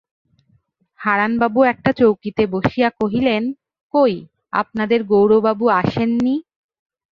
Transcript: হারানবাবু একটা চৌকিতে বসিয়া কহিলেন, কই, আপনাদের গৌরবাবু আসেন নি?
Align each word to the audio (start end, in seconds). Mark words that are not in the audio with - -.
হারানবাবু 0.99 1.59
একটা 1.63 1.91
চৌকিতে 1.91 2.43
বসিয়া 2.47 2.89
কহিলেন, 2.99 3.43
কই, 3.93 4.13
আপনাদের 4.53 4.99
গৌরবাবু 5.03 5.65
আসেন 5.81 6.09
নি? 6.23 6.35